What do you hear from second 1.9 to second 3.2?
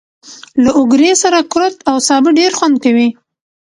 سابه ډېر خوند کوي.